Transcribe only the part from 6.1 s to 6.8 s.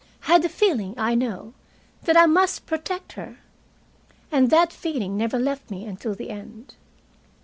the end.